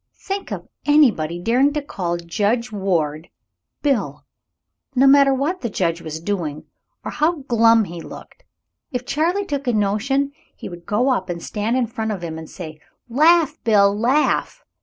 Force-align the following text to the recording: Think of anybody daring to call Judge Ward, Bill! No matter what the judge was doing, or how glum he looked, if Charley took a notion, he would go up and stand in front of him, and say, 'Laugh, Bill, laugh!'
Think 0.19 0.51
of 0.51 0.67
anybody 0.83 1.39
daring 1.39 1.73
to 1.73 1.81
call 1.83 2.17
Judge 2.17 2.71
Ward, 2.71 3.27
Bill! 3.83 4.25
No 4.95 5.05
matter 5.05 5.31
what 5.31 5.61
the 5.61 5.69
judge 5.69 6.01
was 6.01 6.19
doing, 6.19 6.63
or 7.05 7.11
how 7.11 7.41
glum 7.43 7.83
he 7.83 8.01
looked, 8.01 8.43
if 8.91 9.05
Charley 9.05 9.45
took 9.45 9.67
a 9.67 9.73
notion, 9.73 10.31
he 10.55 10.67
would 10.67 10.87
go 10.87 11.09
up 11.09 11.29
and 11.29 11.39
stand 11.43 11.77
in 11.77 11.85
front 11.85 12.11
of 12.11 12.23
him, 12.23 12.39
and 12.39 12.49
say, 12.49 12.79
'Laugh, 13.09 13.59
Bill, 13.63 13.95
laugh!' 13.95 14.65